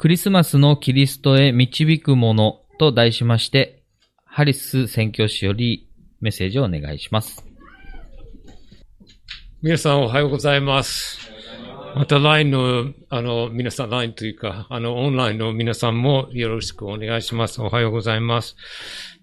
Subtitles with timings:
[0.00, 3.82] クリスマスのキリストへ導くものと題しまして、
[4.24, 5.90] ハリス宣教師より
[6.22, 7.44] メッセージをお願いします。
[9.60, 11.30] 皆さんおはようございます。
[11.94, 17.60] また LINE の、あの、皆さん LINE というか、あの、オンラインの皆さんもよろしくお願いします。
[17.60, 18.56] おはようございます。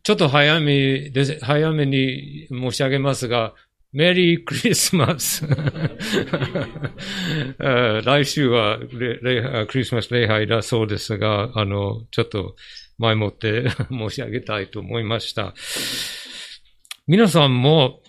[0.04, 3.56] ちょっと早めで、早めに申し上げますが、
[3.98, 5.44] メリークリスマス。
[5.44, 8.78] えー来週は
[9.68, 12.56] クリスマス礼拝だそうですが、あの、ちょっと
[13.00, 15.56] 前もって 申し上げたいと思いました。
[17.08, 18.04] 皆さんも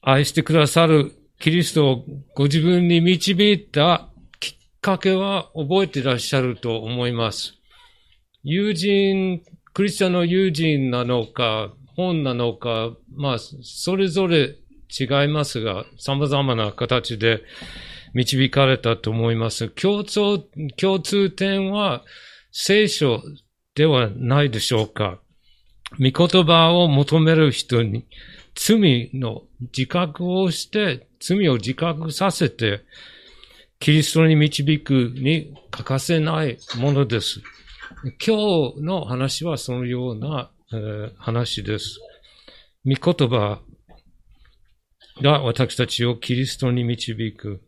[0.00, 4.08] 愛してくださるキリストをご自分に導いた
[4.40, 7.56] きっかけは覚えていらっしゃると思います。
[8.42, 9.42] 友人、
[9.74, 14.54] クリスチャンの友人なのか、本なのか、まあ、それぞれ
[14.88, 17.42] 違いますが、様々な形で
[18.14, 19.68] 導かれたと思います。
[19.70, 20.38] 共通、
[20.76, 22.04] 共通点は
[22.52, 23.20] 聖書
[23.74, 25.18] ではないでしょうか。
[25.98, 28.06] 御言葉を求める人に
[28.54, 29.42] 罪の
[29.76, 32.84] 自覚をして、罪を自覚させて、
[33.80, 37.40] キリストに導くに欠かせないものです。
[38.24, 40.50] 今日の話はそのような、
[41.18, 41.98] 話です。
[42.84, 43.60] 御言葉
[45.22, 47.62] が私たちをキリストに導く。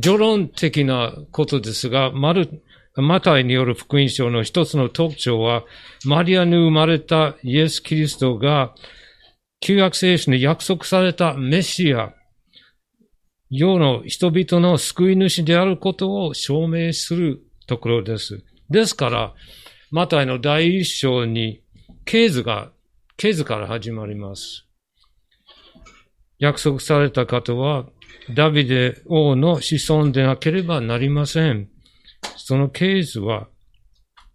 [0.00, 2.62] 序論的なことですが、マル、
[2.96, 5.64] マタイによる福音書の一つの特徴は、
[6.04, 8.74] マリアに生まれたイエス・キリストが、
[9.60, 12.12] 旧約聖書に約束されたメシア、
[13.50, 18.42] 世の人々の救い主であることを証明するところです。
[18.68, 19.34] ですから、
[19.90, 21.61] マタイの第一章に、
[22.04, 22.72] ケーズが、
[23.16, 24.66] ケーズから始まります。
[26.38, 27.86] 約束された方は、
[28.34, 31.68] ダビデ王の子孫でなければなりません。
[32.36, 33.48] そのケーズは、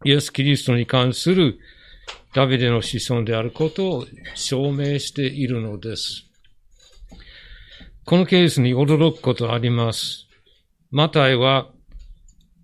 [0.06, 1.60] イエス・キリストに関する
[2.34, 6.26] ダビデの子孫であることを証明しているのです。
[8.06, 10.28] このケースに驚くことあります。
[10.92, 11.70] マタイは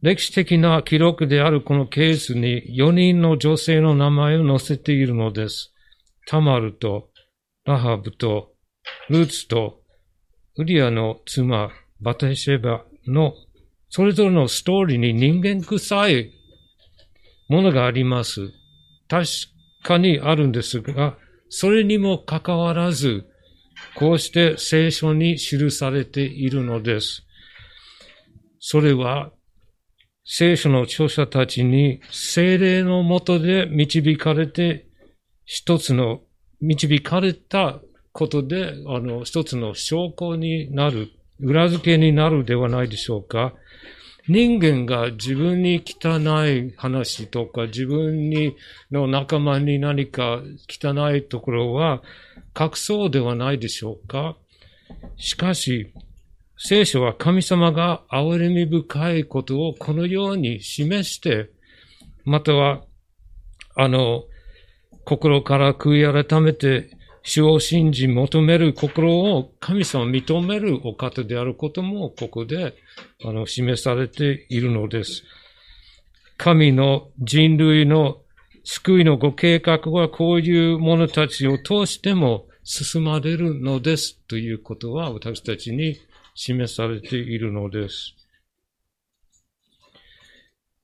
[0.03, 5.73] 歴史的な記録であるこのケースに4人の女性の名前を載せているのです。
[6.27, 7.09] タマルと
[7.63, 8.51] ラハブと
[9.09, 9.79] ルーツと
[10.57, 11.71] ウリアの妻
[12.01, 13.33] バテシェバの
[13.87, 16.33] それぞれのストーリーに人間臭い
[17.47, 18.51] ものがあります。
[19.07, 19.25] 確
[19.83, 23.25] かにあるんですが、それにもかかわらず、
[23.95, 27.23] こうして聖書に記されているのです。
[28.59, 29.31] それは、
[30.25, 34.87] 聖書の著者たちに精霊のもとで導かれて、
[35.45, 36.21] 一つの、
[36.61, 37.79] 導かれた
[38.13, 41.11] ことで、あの、一つの証拠になる、
[41.41, 43.53] 裏付けになるではないでしょうか。
[44.29, 48.55] 人間が自分に汚い話とか、自分に
[48.91, 52.01] の仲間に何か汚いところは
[52.57, 54.37] 隠そうではないでしょうか。
[55.17, 55.91] しかし、
[56.65, 61.49] 聖書は神様が憐れみ深いことをこのように示して、
[62.23, 62.83] または、
[63.75, 64.23] あの、
[65.03, 66.89] 心から悔い改めて、
[67.21, 72.75] 主を信じ求める心を神様認めるお方であることもここで
[73.23, 75.23] あの示されているのです。
[76.37, 78.17] 神の人類の
[78.65, 85.97] 救いのご計画はこういう者たちを通しても進まれるのですということは私たちに
[86.35, 88.15] 示されているのです。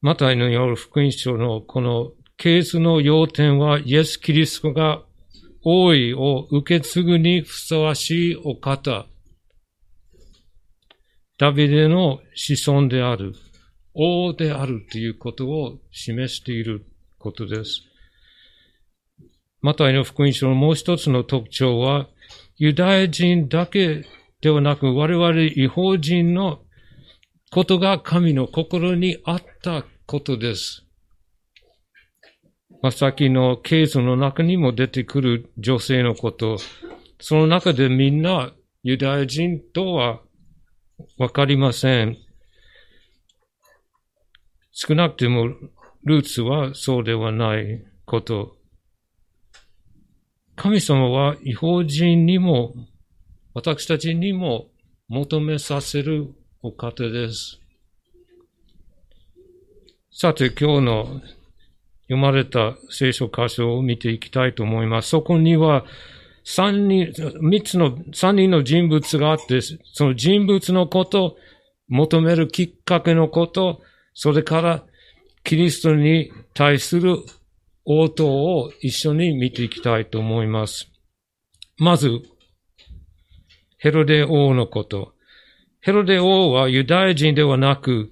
[0.02, 5.04] マタイのよる福音書のこのケースの要点はイエス・キリストが
[5.62, 9.08] 王位を受け継ぐにふさわしいお方。
[11.38, 13.34] ダビデの子孫である、
[13.94, 16.86] 王であるということを示している
[17.18, 17.82] ことです。
[19.62, 22.08] マタイの福音書のもう一つの特徴は、
[22.56, 24.06] ユダヤ人だけ
[24.42, 26.62] ではなく、我々違法人の
[27.52, 30.86] ことが神の心にあったことです。
[32.82, 36.58] まあ、先のケースの中にも出てくる女性のこと、
[37.20, 38.54] その中でみんな
[38.84, 40.22] ユダヤ人とは
[41.18, 42.18] わかりません。
[44.72, 45.48] 少なくても
[46.06, 48.56] ルーツはそうではないこと。
[50.56, 52.74] 神様は違法人にも
[53.54, 54.68] 私たちにも
[55.08, 56.28] 求めさせる
[56.62, 57.60] お方です。
[60.12, 61.22] さて今日の
[62.04, 65.10] 読まれた聖書箇所を見ていきたいと思います。
[65.10, 65.86] そこには
[66.44, 71.38] 三人、三つの、三人の人物があって、その人物のこと、
[71.88, 73.82] 求めるきっかけのこと、
[74.14, 74.84] それから
[75.44, 77.18] キリストに対する
[77.86, 80.88] 応答を一緒に見ていきたいと思います。
[81.78, 82.22] まず、
[83.80, 85.14] ヘロデ王のこと。
[85.80, 88.12] ヘロデ王はユダヤ人ではなく、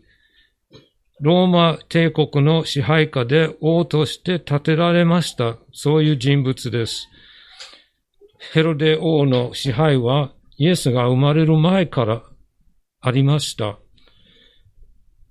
[1.19, 5.57] ローマ帝国の支配下で王として建てられました。
[5.73, 7.09] そういう人物です。
[8.53, 12.23] ヘロデ王の支配はイエスが生まれる前から
[13.01, 13.77] ありました。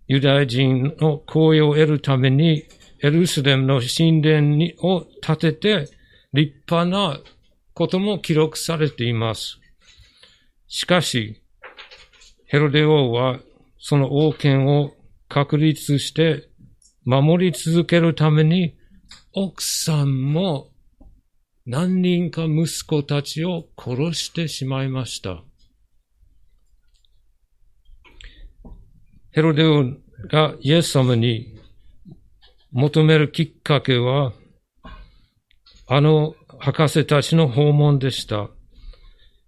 [0.06, 2.64] ユダヤ人の公用を得るために
[3.02, 5.88] エルスレムの神殿を建てて
[6.34, 7.18] 立派な
[7.72, 9.60] ことも記録されています。
[10.68, 11.42] しかし、
[12.46, 13.40] ヘロデ王は
[13.78, 14.92] その王権を
[15.28, 16.48] 確立して
[17.04, 18.76] 守り続けるために
[19.32, 20.70] 奥さんも
[21.66, 25.42] 何人か息子たちを殺してしまいました。
[29.32, 29.84] ヘロデオ
[30.30, 31.58] がイエス様に
[32.72, 34.32] 求めるきっかけは、
[35.88, 38.48] あの博士たちの訪問でした。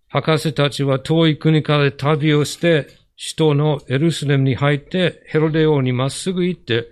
[0.09, 6.87] 博士たちは遠い国から旅をして、首都のエルスレムに入って、ヘロデ王にまっすぐ行って、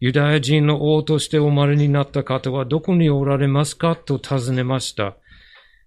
[0.00, 3.94] ユダヤ人の王としてお生まれになった方はどこにおられますか？
[3.94, 5.16] と尋ねました。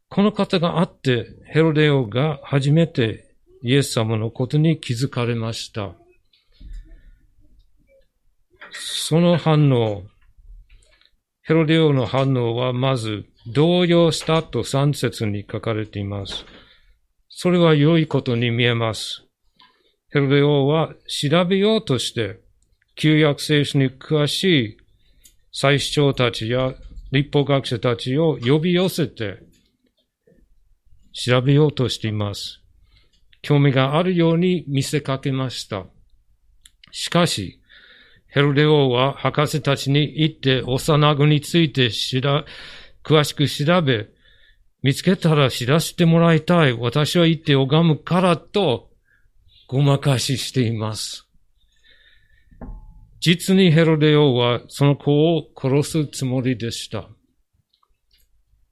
[0.07, 5.91] この方があって、ヘロデオが初めてイエス様のことに気づかれました。
[8.71, 10.03] その反応、
[11.43, 16.45] ヘロデオの反応はまず動揺したと三節に書かれています。
[17.29, 19.23] それは良いことに見えます。
[20.09, 22.39] ヘロデオは調べようとして
[22.95, 24.77] 旧約聖書に詳しい
[25.51, 26.73] 祭司長たちや
[27.11, 29.39] 立法学者たちを呼び寄せて
[31.13, 32.61] 調べようとしています。
[33.41, 35.85] 興味があるように見せかけました。
[36.91, 37.61] しかし、
[38.27, 42.43] ヘロデ王は博士たちに行って幼子について知ら、
[43.05, 44.07] 詳しく調べ、
[44.81, 46.73] 見つけたら知らせてもらいたい。
[46.73, 48.89] 私は行って拝むからと、
[49.67, 51.27] ごまかししています。
[53.19, 57.09] 実にヘロデ王はその子を殺すつもりでした。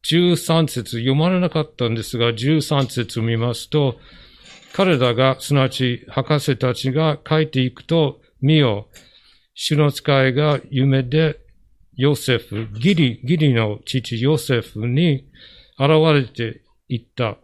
[0.10, 3.98] 13節読まれなかったんですが、13節見ますと、
[4.74, 8.90] 彼らが、すなわち博士たちが書いていくと、見よ、
[9.54, 11.40] 主の使いが夢で
[11.96, 15.26] ヨセフ、ギリ、ギリの父ヨセフに
[15.80, 17.38] 現れていった。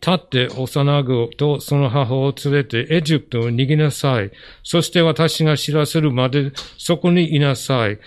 [0.00, 4.30] 立って幼子とその母を連れてエジプトを逃げなさい。
[4.62, 7.98] そして私が知らせるまでそこにいなさい。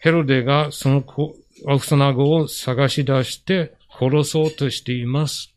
[0.00, 1.36] ヘロデがその子
[1.66, 5.54] 幼子を探し出して殺そうとしています。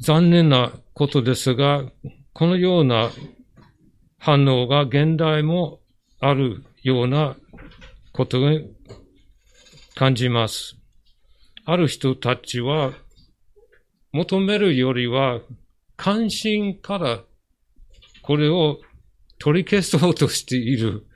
[0.00, 1.90] 残念なことですが、
[2.34, 3.10] このような
[4.26, 5.78] 反応が現代も
[6.18, 7.36] あるような
[8.12, 8.58] ことを
[9.94, 10.76] 感じます。
[11.64, 12.92] ある人たちは、
[14.10, 15.42] 求めるよりは、
[15.96, 17.20] 関心から
[18.22, 18.80] これを
[19.38, 21.06] 取り消そうとしている、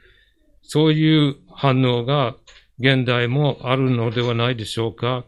[0.62, 2.36] そういう反応が
[2.78, 5.24] 現代もあるのではないでしょうか。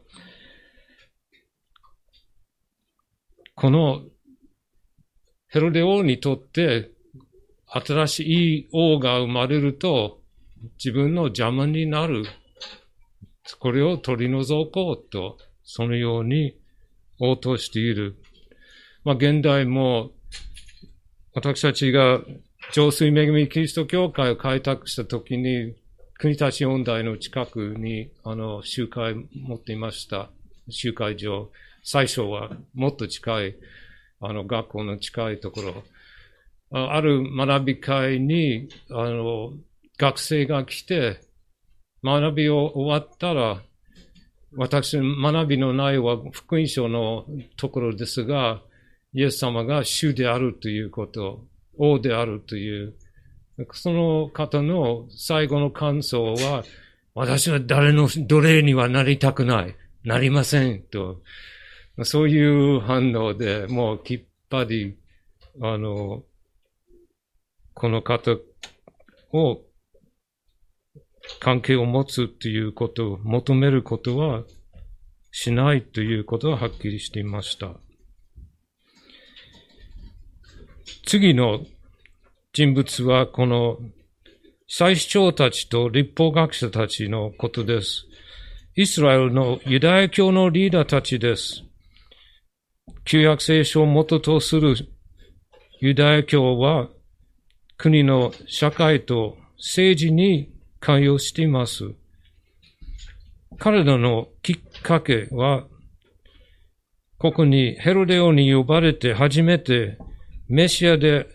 [3.56, 4.02] この
[5.49, 6.92] ヘロデ王にとって
[7.75, 10.21] 新しい王が生まれると
[10.79, 12.25] 自分の邪魔になる
[13.59, 16.57] これを取り除こうと、そのように
[17.19, 18.17] 応答している。
[19.05, 20.11] まあ、現代も、
[21.35, 22.21] 私たちが
[22.73, 25.75] 浄水恵みキリスト教会を開拓したときに、
[26.19, 30.31] 国立音大の近くに、あの、集会持っていました。
[30.69, 31.50] 集会場。
[31.83, 33.57] 最初はもっと近い、
[34.21, 35.85] あの、学校の近いところ。
[36.73, 39.52] ある学び会に、あの、
[39.99, 41.21] 学生が来て、
[42.02, 43.62] 学びを終わったら、
[44.55, 47.25] 私、学びの内容は福音書の
[47.57, 48.61] ところですが、
[49.14, 51.45] イエス様が主であるということ、
[51.76, 52.95] 王であるという、
[53.73, 56.64] その方の最後の感想は、
[57.14, 59.76] 私は誰の奴隷にはなりたくない。
[60.05, 60.83] なりません。
[60.83, 61.21] と。
[62.05, 64.97] そういう反応で、もうきっぱり、
[65.61, 66.25] あの、
[67.83, 68.37] この方
[69.33, 69.61] を
[71.41, 74.45] 関係を持つということを求めることは
[75.33, 77.73] しないということははっきりしていました。
[81.05, 81.67] 次の
[82.53, 83.79] 人物はこの
[84.69, 88.07] 祭司長たちと立法学者たちのことです。
[88.77, 91.65] イスラエルのユダヤ教のリーダーたちです。
[93.05, 94.77] 旧約聖書を元とする
[95.81, 96.89] ユダヤ教は
[97.83, 101.95] 国の社会と政治に関与しています。
[103.59, 105.67] 彼らのきっかけは、
[107.19, 109.99] ここにヘロデオに呼ばれて初めて
[110.47, 111.27] メシアで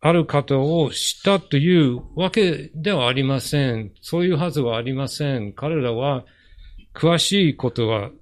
[0.00, 3.90] ある方を知ったというわけではありません。
[4.00, 5.54] そういうはずはありません。
[5.54, 6.24] 彼らは
[6.94, 8.12] 詳しいことは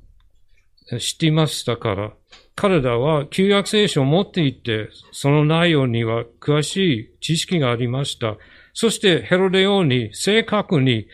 [0.98, 2.14] 知っていましたから、
[2.56, 8.36] 彼らは旧約聖書を持っていて、その内容には詳しい知識がありました。
[8.72, 11.06] そしてヘロデオに正確に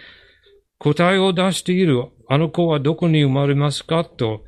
[0.79, 4.45] 答えを出している、あの子はどこに生まれますかと、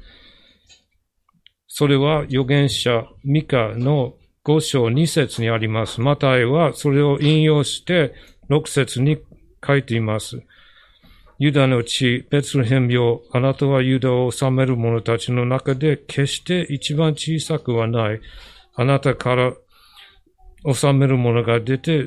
[1.67, 6.01] それは預言者ミカの5章2節にあります。
[6.01, 8.13] マタイはそれを引用して
[8.51, 9.19] 6節に
[9.65, 10.43] 書いています。
[11.43, 18.21] ユダの地、ベツレヘムよ、あなたはユダを治める者たちの中で決して一番小さくはない。
[18.77, 19.53] あなたから
[20.73, 22.07] 治める者が出て、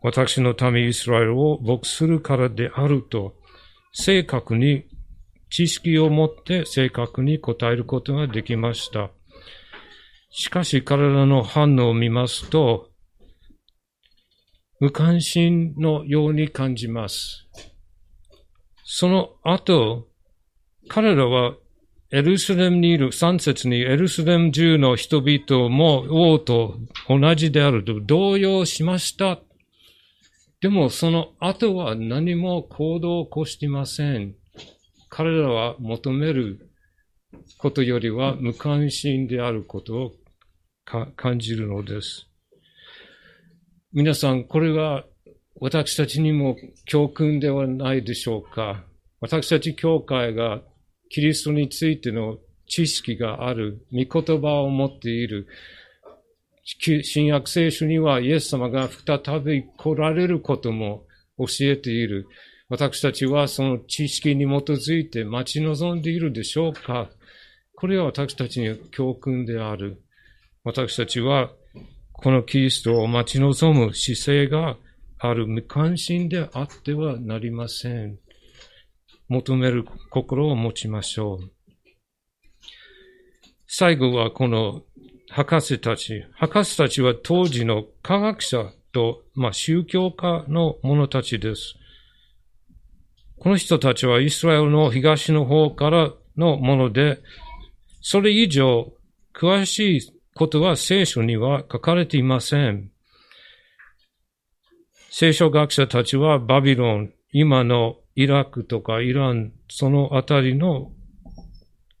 [0.00, 3.34] 私の民イスラエルを牧するからであると、
[3.92, 4.86] 正確に
[5.50, 9.10] 知識を持って正確に答えることができました。
[10.30, 12.88] しかし彼らの反応を見ますと、
[14.80, 17.46] 無関心のように感じます。
[18.92, 20.08] その後、
[20.88, 21.54] 彼らは
[22.10, 26.74] エルサレムにいる、三節にエルサレム中の人々も王と
[27.08, 29.38] 同じであると動揺しました。
[30.60, 34.34] でもその後は何も行動を起こしていません。
[35.08, 36.68] 彼らは求める
[37.58, 40.12] ことよりは無関心であることを
[41.14, 42.26] 感じるのです。
[43.92, 45.04] 皆さん、これは
[45.60, 48.82] 私たちにも教訓ではないでしょうか。
[49.20, 50.62] 私たち教会が
[51.10, 55.46] キリストについての知識がある、御言葉を持っている。
[56.64, 61.04] 新約聖書にはイエス様が再び来られることも
[61.36, 62.26] 教えている。
[62.70, 67.10] 私たちはその知識に基づいて待ち望んでいるでしょうか
[67.74, 70.02] これは私たちに教訓である。
[70.64, 71.50] 私たちは、
[72.12, 74.76] このキリストを待ち望む姿勢が
[75.20, 78.18] ある無関心であってはなりません。
[79.28, 81.50] 求める心を持ちましょう。
[83.66, 84.82] 最後はこの
[85.28, 86.24] 博士たち。
[86.32, 91.74] 博士たちは当時の科学者と、まあ、宗教家の者たちです。
[93.38, 97.20] この人たちはイスラエルの東の方からのもので、
[98.00, 98.92] それ以上
[99.34, 102.90] 詳しいことは聖書には書かれていません。
[105.12, 110.92] 聖書学者たちはバビロン、今のイラクとかイラン、そのあたりの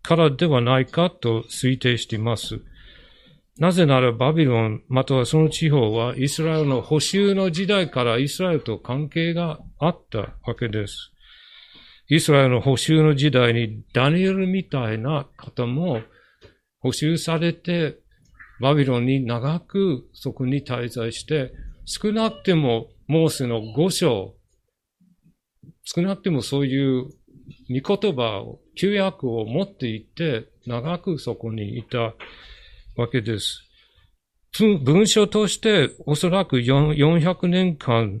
[0.00, 2.60] からではないかと推定しています。
[3.58, 11.10] なぜならバビロン、またはその地方はイスラエルの補修の時代からイスラエルと関係があったわけです。
[12.08, 16.00] イスラエルの補修の時代にダニエルみたいな方も
[16.78, 17.98] 補修されて
[18.60, 21.52] バビロンに長くそこに滞在して、
[21.84, 24.34] 少なくてもモーセの五章、
[25.84, 27.10] 少なくてもそういう
[27.68, 32.14] 御言葉を、旧約を持っていて、長くそこにいた
[32.96, 33.64] わけです。
[34.58, 38.20] 文書としておそらく400年間、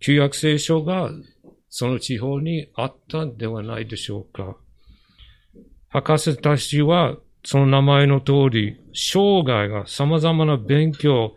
[0.00, 1.10] 旧約聖書が
[1.68, 4.56] その地方にあったんではないでしょうか。
[5.88, 11.34] 博士たちはその名前の通り、生涯が様々な勉強、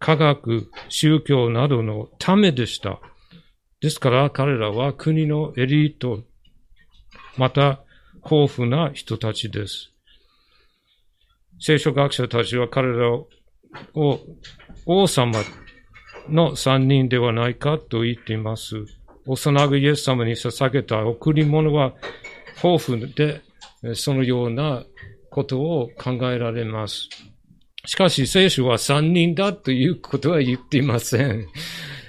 [0.00, 3.00] 科学、宗教などのためでした。
[3.80, 6.24] ですから彼らは国のエリート、
[7.36, 7.84] また
[8.28, 9.92] 豊富な人たちです。
[11.60, 13.28] 聖書学者たちは彼らを
[14.86, 15.42] 王様
[16.28, 18.86] の三人ではないかと言っています。
[19.26, 21.92] 幼子イエス様に捧げた贈り物は
[22.64, 23.42] 豊富で、
[23.94, 24.82] そのような
[25.30, 27.08] ことを考えられます。
[27.86, 31.46] しかし聖書は三人だということは言っていません。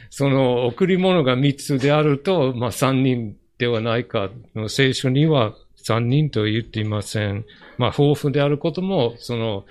[0.10, 4.30] その贈り物が三つであると、まあ三人ではないか。
[4.68, 7.46] 聖書には三人と言っていません。
[7.78, 9.66] まあ豊富であることも、その、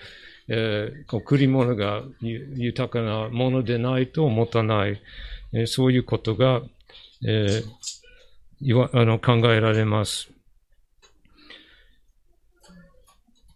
[0.48, 5.00] えー、贈り物が豊かなものでないと持たない。
[5.52, 6.62] えー、そういうことが、
[7.26, 10.30] えー、あの考えられます。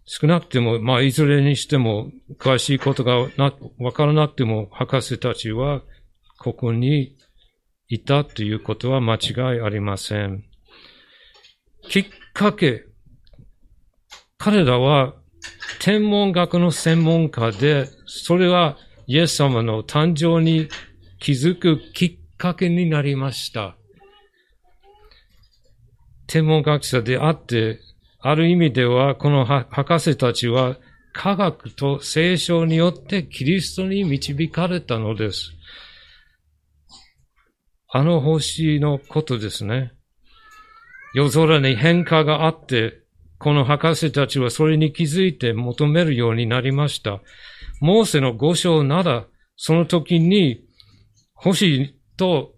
[0.07, 5.83] 少なくても、まあ、いずれにしても、詳しいことがな、わからなくても、博士たちは、
[6.39, 7.17] ここに
[7.89, 10.45] いたということは間違いありません。
[11.89, 12.85] きっかけ。
[14.37, 15.15] 彼らは、
[15.81, 20.69] 天文学の専門家で、それはイエス様の誕生に
[21.19, 23.77] 気づくきっかけになりました。
[26.27, 27.81] 天文学者であって、
[28.27, 30.79] ある意味では、この博士たちは
[31.13, 35.53] 科学と聖書によってキリストに導かれたのです。
[37.93, 39.93] あの星のことですね。
[41.15, 43.03] 夜空に変化があって、
[43.39, 47.21] この博士たちはそれに気づいて求めるようになりました。
[47.83, 49.27] モーセの五章なら、
[49.57, 50.65] その時に
[51.35, 52.55] 星と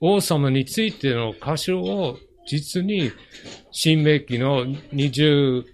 [0.00, 2.16] 王様についての箇所を
[2.48, 3.12] 実に
[3.70, 5.64] 新明記の20、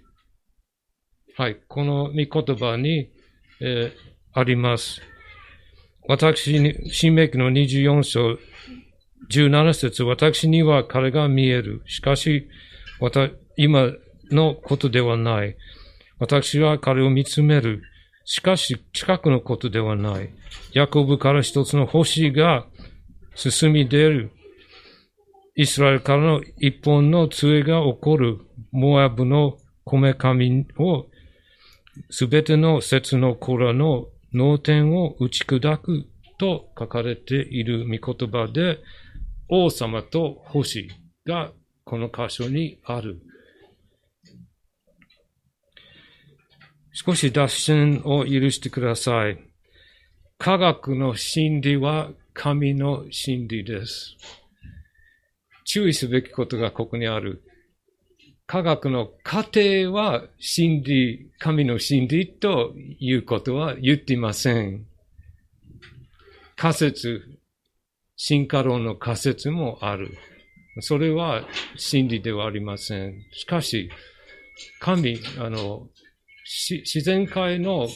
[1.37, 3.09] はい、この御言葉に、
[3.61, 4.05] えー
[4.37, 5.01] あります。
[6.09, 8.37] 私に、新明記の24章
[9.31, 11.81] 17節私には彼が見える。
[11.85, 12.49] しかし、
[13.55, 13.91] 今
[14.29, 15.55] のことではない。
[16.19, 17.81] 私は彼を見つめる。
[18.25, 20.33] しかし、近くのことではない。
[20.73, 22.65] ヤコブから一つの星が
[23.35, 24.31] 進み出る。
[25.57, 28.39] イスラエルからの一本の杖が起こる。
[28.71, 31.05] モアブのこめかみを、
[32.09, 36.05] すべての節の子らの脳天を打ち砕く
[36.37, 38.79] と書かれている御言葉で、
[39.47, 40.89] 王様と星
[41.25, 41.53] が
[41.85, 43.21] この箇所にある。
[46.91, 49.39] 少し脱線を許してください。
[50.37, 54.17] 科学の真理は神の真理です。
[55.65, 57.43] 注意すべきことがここにある。
[58.47, 64.85] 科学の過程は真理、神の真理ということは言っていません。
[66.55, 67.21] 仮説、
[68.15, 70.17] 進化論の仮説もある。
[70.79, 71.43] それは
[71.75, 73.15] 真理ではありません。
[73.33, 73.89] しかし、
[74.79, 75.89] 神、あの、
[76.45, 77.87] 自然界の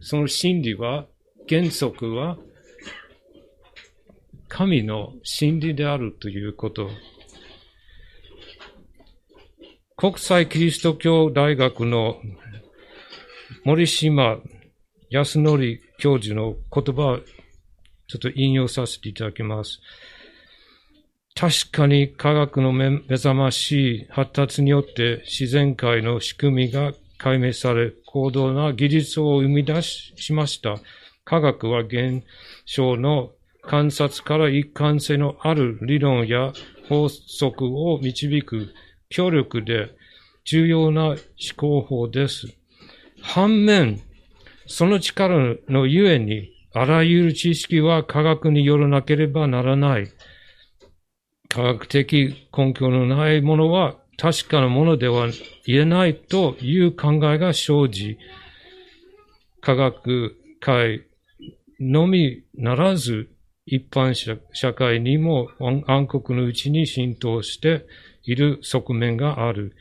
[0.00, 1.06] その真理は、
[1.48, 2.38] 原則は、
[4.48, 6.90] 神の真理であるということ。
[9.96, 12.20] 国際キリスト教大学の
[13.64, 14.38] 森島
[15.10, 17.18] 康則教授の言葉を
[18.06, 19.80] ちょっと引用させていただきます。
[21.34, 30.78] 確かに科学の目覚ましい発達によって自然界の仕組みが解明され、高度な技術を生み出しました。
[31.24, 32.24] 科学は現
[32.66, 33.32] 象の
[33.68, 36.54] 観察から一貫性のある理論や
[36.88, 38.72] 法則を導く
[39.10, 39.90] 強力で
[40.46, 41.18] 重要な思
[41.54, 42.46] 考法です。
[43.20, 44.00] 反面、
[44.66, 50.08] その力のゆえに、あらゆる知識は科学によらなければならない。
[51.50, 55.26] 科学的根拠のないものは確かなものでは
[55.66, 58.16] 言えないという考えが生じ、
[59.60, 61.04] 科学界
[61.78, 63.28] のみならず、
[63.70, 64.14] 一般
[64.52, 65.48] 社会にも
[65.86, 67.86] 暗黒のうちに浸透して
[68.24, 69.74] いる側面がある。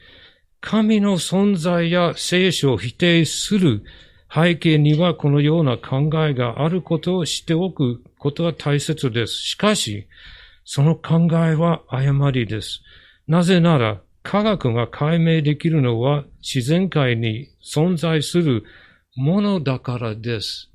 [0.59, 3.83] 神の存在や聖書を否定する
[4.33, 9.33] 背景にはこのような考えがあることを知っておくことは大切です。
[9.33, 10.07] しかし、
[10.65, 12.81] その考えは誤りです。
[13.27, 18.65] なぜなら、科学が解明できるのは自然界に存在する
[19.15, 20.69] ものだからです。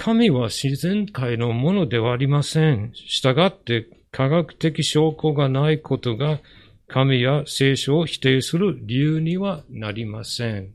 [0.00, 2.90] 神は自然界のものではありません。
[2.94, 6.40] したがって科学的証拠がないことが
[6.88, 10.70] 神や聖書を否定する理由にはなりません。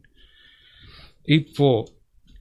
[1.25, 1.85] 一方、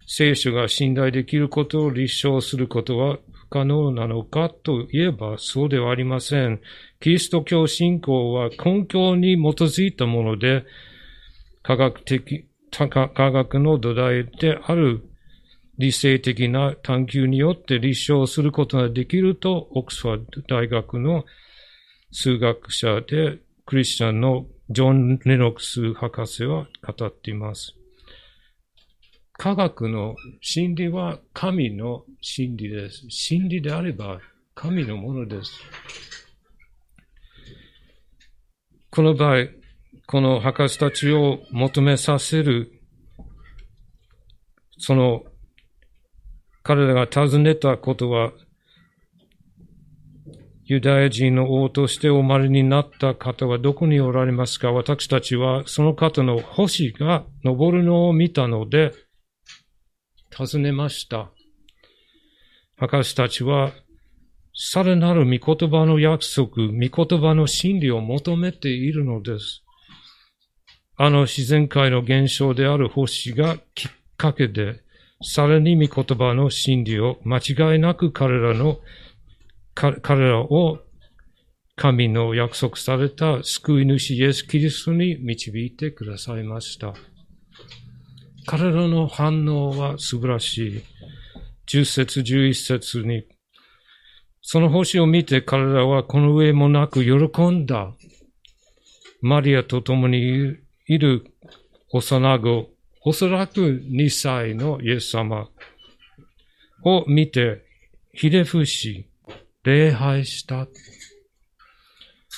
[0.06, 6.60] 聖書が信頼できることを立証することは不可能なのかといえばそうではありません。
[7.00, 10.66] キリスト教信仰は根拠に基づいたもので、
[11.62, 15.02] 科学的、科学の土台である
[15.78, 21.24] 理性的な探求によって立証することができると、オックスフォード大学の
[22.12, 27.74] 数学者でクリスチャンのジョン・レノックス博士は語っています。
[29.32, 33.04] 科学の真理は神の真理です。
[33.08, 34.20] 真理であれば
[34.54, 35.60] 神のものです。
[38.90, 39.46] この場合、
[40.06, 42.80] この博士たちを求めさせる、
[44.78, 45.24] その
[46.64, 48.32] 彼らが尋ねたことは、
[50.64, 54.72] ユダヤ人の王としてお生まれになった方はどこにおられますか？
[54.72, 58.92] 私たちはその方の星が昇るのを見たので、
[60.30, 61.30] 尋ねました。
[62.78, 63.72] 博士たちは、
[64.54, 69.62] さらなる御言葉の約束、御言葉の真理を求めているのです。
[70.96, 74.83] あの自然界の現象である星がきっかけで、
[75.22, 78.78] さらに御言葉の真理を間違いなく彼らの、
[79.74, 80.78] 彼らを
[81.76, 86.94] 神の約束された救い主イエス・キリストに導いてくださいました。
[88.46, 90.82] 彼らの反応は素晴らしい。
[91.66, 93.24] 10節11節に、
[94.42, 97.94] その星を見て彼らはこの上もなく喜んだ。
[99.22, 101.24] マリアと共にいる
[101.90, 102.73] 幼子、
[103.06, 105.50] おそらく2歳のイエス様
[106.82, 107.62] を見て、
[108.14, 109.06] ひれ伏し、
[109.62, 110.66] 礼拝した。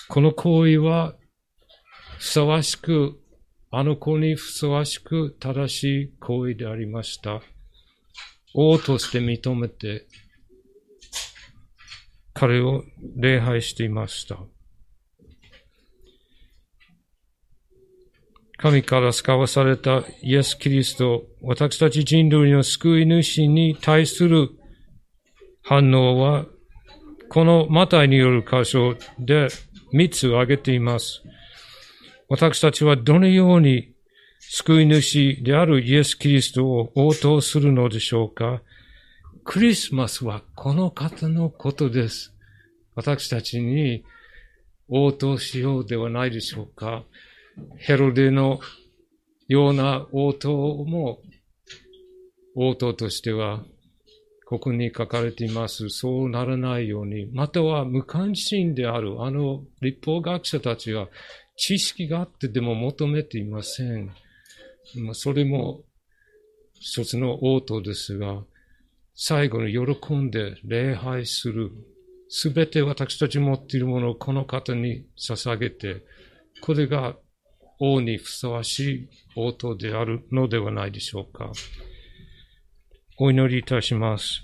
[0.08, 1.14] この行為は、
[2.18, 3.20] ふさわしく、
[3.70, 7.42] あの子にふさわしく正しい行為でありました。
[8.52, 10.08] 王として認めて、
[12.34, 12.82] 彼を
[13.14, 14.40] 礼拝していました。
[18.58, 24.50] 神から使わされたイエス・キリスト、私たち人類の救い主に対する
[25.62, 26.46] 反応は、
[27.28, 29.48] このマタイによる箇所で
[29.92, 31.22] 3つ挙げています。
[32.28, 33.92] 私たちはどのように
[34.40, 38.62] 救い主であるイエス・キリストを応答するのでしょうか
[39.44, 42.32] クリスマスはこの方のことです。
[42.94, 44.04] 私たちに
[44.88, 47.04] 応答しようではないでしょうか
[47.76, 48.60] ヘロデの
[49.48, 50.50] ような応答
[50.84, 51.20] も
[52.54, 53.64] 応答としては
[54.46, 55.88] ここに書かれています。
[55.90, 57.26] そうならないように。
[57.32, 59.22] または無関心である。
[59.22, 61.08] あの立法学者たちは
[61.56, 64.12] 知識があってでも求めていません。
[65.14, 65.82] それも
[66.74, 68.44] 一つの応答ですが、
[69.14, 71.72] 最後に喜んで礼拝する。
[72.28, 76.04] すべて私たち持っているものをこの方に捧げて、
[76.60, 77.16] これが
[77.78, 81.52] 王にふさわしい応答であるのではないでしょうか。
[83.18, 84.42] お祈りいたします。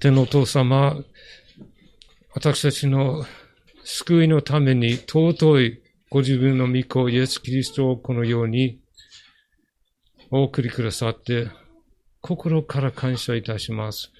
[0.00, 0.96] 天のお父様、
[2.34, 3.24] 私たちの
[3.84, 8.80] 救いのために尊いご自分の御子イエス・キリストをこのように
[10.30, 11.48] お送りくださって、
[12.20, 14.12] 心から感謝いたします。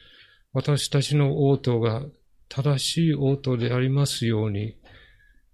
[0.53, 2.05] 私たちの応答が
[2.49, 4.77] 正しい応答でありますように、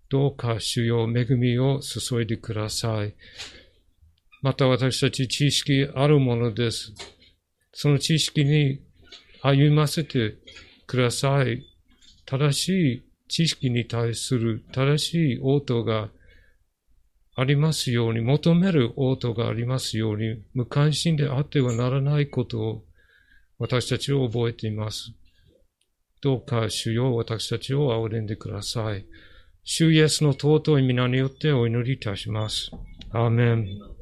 [0.09, 3.15] どうか主よ恵みを注いでください。
[4.43, 6.93] また私たち知識あるものです。
[7.73, 8.81] その知識に
[9.43, 10.37] 歩ませて
[10.87, 11.65] ください。
[12.25, 16.11] 正しい知識に対する正しい応答が
[17.35, 22.85] ありますように、求める応答がありますように、無関心であってはならないことを
[23.59, 25.13] 私たちを覚えています。
[26.23, 29.05] どうか主よ私たちを憐れんでください。
[29.69, 32.71] 主イエスの尊い皆によってお祈りいたします。
[33.11, 33.96] アーメン。